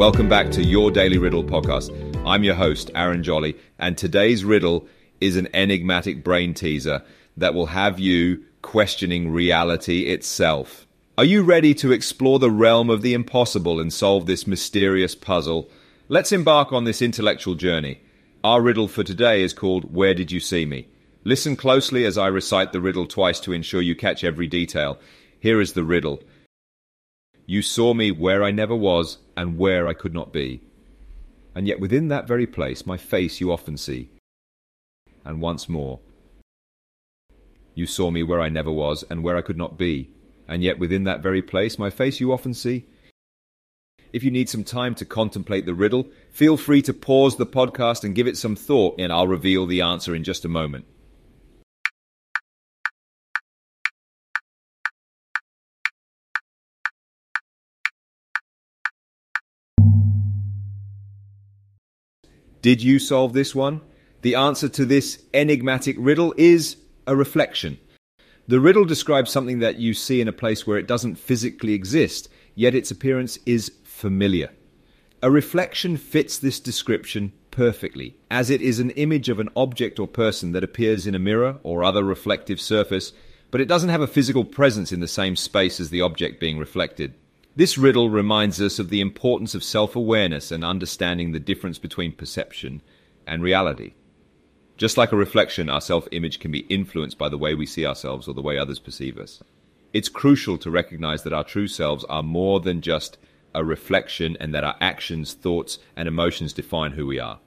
Welcome 0.00 0.30
back 0.30 0.50
to 0.52 0.64
your 0.64 0.90
Daily 0.90 1.18
Riddle 1.18 1.44
podcast. 1.44 1.90
I'm 2.26 2.42
your 2.42 2.54
host, 2.54 2.90
Aaron 2.94 3.22
Jolly, 3.22 3.54
and 3.78 3.98
today's 3.98 4.46
riddle 4.46 4.88
is 5.20 5.36
an 5.36 5.46
enigmatic 5.52 6.24
brain 6.24 6.54
teaser 6.54 7.02
that 7.36 7.52
will 7.52 7.66
have 7.66 8.00
you 8.00 8.42
questioning 8.62 9.30
reality 9.30 10.04
itself. 10.04 10.86
Are 11.18 11.24
you 11.26 11.42
ready 11.42 11.74
to 11.74 11.92
explore 11.92 12.38
the 12.38 12.50
realm 12.50 12.88
of 12.88 13.02
the 13.02 13.12
impossible 13.12 13.78
and 13.78 13.92
solve 13.92 14.24
this 14.24 14.46
mysterious 14.46 15.14
puzzle? 15.14 15.68
Let's 16.08 16.32
embark 16.32 16.72
on 16.72 16.84
this 16.84 17.02
intellectual 17.02 17.54
journey. 17.54 18.00
Our 18.42 18.62
riddle 18.62 18.88
for 18.88 19.04
today 19.04 19.42
is 19.42 19.52
called 19.52 19.94
Where 19.94 20.14
Did 20.14 20.32
You 20.32 20.40
See 20.40 20.64
Me? 20.64 20.88
Listen 21.24 21.56
closely 21.56 22.06
as 22.06 22.16
I 22.16 22.28
recite 22.28 22.72
the 22.72 22.80
riddle 22.80 23.04
twice 23.04 23.38
to 23.40 23.52
ensure 23.52 23.82
you 23.82 23.94
catch 23.94 24.24
every 24.24 24.46
detail. 24.46 24.98
Here 25.38 25.60
is 25.60 25.74
the 25.74 25.84
riddle. 25.84 26.22
You 27.50 27.62
saw 27.62 27.94
me 27.94 28.12
where 28.12 28.44
I 28.44 28.52
never 28.52 28.76
was 28.76 29.18
and 29.36 29.58
where 29.58 29.88
I 29.88 29.92
could 29.92 30.14
not 30.14 30.32
be. 30.32 30.60
And 31.52 31.66
yet 31.66 31.80
within 31.80 32.06
that 32.06 32.28
very 32.28 32.46
place 32.46 32.86
my 32.86 32.96
face 32.96 33.40
you 33.40 33.50
often 33.50 33.76
see. 33.76 34.08
And 35.24 35.40
once 35.40 35.68
more. 35.68 35.98
You 37.74 37.86
saw 37.86 38.12
me 38.12 38.22
where 38.22 38.40
I 38.40 38.50
never 38.50 38.70
was 38.70 39.04
and 39.10 39.24
where 39.24 39.36
I 39.36 39.42
could 39.42 39.56
not 39.56 39.76
be. 39.76 40.10
And 40.46 40.62
yet 40.62 40.78
within 40.78 41.02
that 41.02 41.24
very 41.24 41.42
place 41.42 41.76
my 41.76 41.90
face 41.90 42.20
you 42.20 42.32
often 42.32 42.54
see. 42.54 42.84
If 44.12 44.22
you 44.22 44.30
need 44.30 44.48
some 44.48 44.62
time 44.62 44.94
to 44.94 45.04
contemplate 45.04 45.66
the 45.66 45.74
riddle, 45.74 46.06
feel 46.30 46.56
free 46.56 46.82
to 46.82 46.94
pause 46.94 47.36
the 47.36 47.46
podcast 47.46 48.04
and 48.04 48.14
give 48.14 48.28
it 48.28 48.36
some 48.36 48.54
thought, 48.54 48.94
and 49.00 49.12
I'll 49.12 49.26
reveal 49.26 49.66
the 49.66 49.80
answer 49.80 50.14
in 50.14 50.22
just 50.22 50.44
a 50.44 50.48
moment. 50.48 50.84
Did 62.62 62.82
you 62.82 62.98
solve 62.98 63.32
this 63.32 63.54
one? 63.54 63.80
The 64.20 64.34
answer 64.34 64.68
to 64.68 64.84
this 64.84 65.22
enigmatic 65.32 65.96
riddle 65.98 66.34
is 66.36 66.76
a 67.06 67.16
reflection. 67.16 67.78
The 68.46 68.60
riddle 68.60 68.84
describes 68.84 69.30
something 69.30 69.60
that 69.60 69.78
you 69.78 69.94
see 69.94 70.20
in 70.20 70.28
a 70.28 70.32
place 70.32 70.66
where 70.66 70.76
it 70.76 70.86
doesn't 70.86 71.16
physically 71.16 71.72
exist, 71.72 72.28
yet 72.54 72.74
its 72.74 72.90
appearance 72.90 73.38
is 73.46 73.72
familiar. 73.84 74.50
A 75.22 75.30
reflection 75.30 75.96
fits 75.96 76.36
this 76.36 76.60
description 76.60 77.32
perfectly, 77.50 78.16
as 78.30 78.50
it 78.50 78.60
is 78.60 78.78
an 78.78 78.90
image 78.90 79.28
of 79.28 79.40
an 79.40 79.48
object 79.56 79.98
or 79.98 80.06
person 80.06 80.52
that 80.52 80.64
appears 80.64 81.06
in 81.06 81.14
a 81.14 81.18
mirror 81.18 81.58
or 81.62 81.82
other 81.82 82.04
reflective 82.04 82.60
surface, 82.60 83.12
but 83.50 83.60
it 83.60 83.68
doesn't 83.68 83.90
have 83.90 84.00
a 84.02 84.06
physical 84.06 84.44
presence 84.44 84.92
in 84.92 85.00
the 85.00 85.08
same 85.08 85.34
space 85.34 85.80
as 85.80 85.90
the 85.90 86.00
object 86.02 86.40
being 86.40 86.58
reflected. 86.58 87.14
This 87.56 87.76
riddle 87.76 88.10
reminds 88.10 88.60
us 88.60 88.78
of 88.78 88.90
the 88.90 89.00
importance 89.00 89.54
of 89.54 89.64
self 89.64 89.96
awareness 89.96 90.52
and 90.52 90.64
understanding 90.64 91.32
the 91.32 91.40
difference 91.40 91.78
between 91.78 92.12
perception 92.12 92.80
and 93.26 93.42
reality. 93.42 93.94
Just 94.76 94.96
like 94.96 95.12
a 95.12 95.16
reflection, 95.16 95.68
our 95.68 95.80
self 95.80 96.06
image 96.12 96.38
can 96.38 96.50
be 96.52 96.60
influenced 96.68 97.18
by 97.18 97.28
the 97.28 97.38
way 97.38 97.54
we 97.54 97.66
see 97.66 97.84
ourselves 97.84 98.28
or 98.28 98.34
the 98.34 98.42
way 98.42 98.56
others 98.56 98.78
perceive 98.78 99.18
us. 99.18 99.42
It's 99.92 100.08
crucial 100.08 100.56
to 100.58 100.70
recognize 100.70 101.24
that 101.24 101.32
our 101.32 101.44
true 101.44 101.66
selves 101.66 102.04
are 102.04 102.22
more 102.22 102.60
than 102.60 102.80
just 102.80 103.18
a 103.52 103.64
reflection 103.64 104.36
and 104.38 104.54
that 104.54 104.64
our 104.64 104.76
actions, 104.80 105.34
thoughts, 105.34 105.80
and 105.96 106.06
emotions 106.06 106.52
define 106.52 106.92
who 106.92 107.06
we 107.06 107.18
are. 107.18 107.40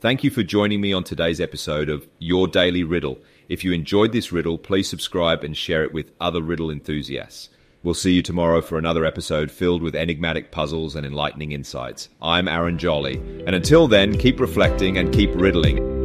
Thank 0.00 0.24
you 0.24 0.30
for 0.30 0.42
joining 0.42 0.80
me 0.80 0.92
on 0.92 1.04
today's 1.04 1.40
episode 1.40 1.90
of 1.90 2.08
Your 2.18 2.48
Daily 2.48 2.82
Riddle. 2.82 3.18
If 3.48 3.62
you 3.62 3.72
enjoyed 3.72 4.12
this 4.12 4.32
riddle, 4.32 4.56
please 4.56 4.88
subscribe 4.88 5.44
and 5.44 5.56
share 5.56 5.82
it 5.84 5.92
with 5.92 6.12
other 6.18 6.40
riddle 6.40 6.70
enthusiasts. 6.70 7.50
We'll 7.82 7.94
see 7.94 8.12
you 8.12 8.22
tomorrow 8.22 8.60
for 8.60 8.76
another 8.76 9.04
episode 9.04 9.50
filled 9.50 9.82
with 9.82 9.94
enigmatic 9.94 10.50
puzzles 10.50 10.96
and 10.96 11.06
enlightening 11.06 11.52
insights. 11.52 12.08
I'm 12.20 12.48
Aaron 12.48 12.76
Jolly, 12.76 13.18
and 13.46 13.54
until 13.54 13.86
then, 13.86 14.18
keep 14.18 14.40
reflecting 14.40 14.98
and 14.98 15.12
keep 15.12 15.30
riddling. 15.34 15.97